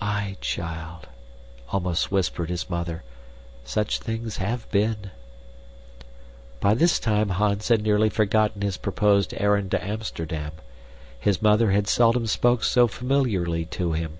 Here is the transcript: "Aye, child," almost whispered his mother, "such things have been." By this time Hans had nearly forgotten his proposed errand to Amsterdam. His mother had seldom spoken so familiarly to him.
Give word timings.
"Aye, 0.00 0.36
child," 0.40 1.06
almost 1.70 2.10
whispered 2.10 2.50
his 2.50 2.68
mother, 2.68 3.04
"such 3.62 4.00
things 4.00 4.38
have 4.38 4.68
been." 4.72 5.12
By 6.58 6.74
this 6.74 6.98
time 6.98 7.28
Hans 7.28 7.68
had 7.68 7.80
nearly 7.80 8.08
forgotten 8.10 8.62
his 8.62 8.76
proposed 8.76 9.32
errand 9.36 9.70
to 9.70 9.84
Amsterdam. 9.86 10.50
His 11.20 11.40
mother 11.40 11.70
had 11.70 11.86
seldom 11.86 12.26
spoken 12.26 12.64
so 12.64 12.88
familiarly 12.88 13.64
to 13.66 13.92
him. 13.92 14.18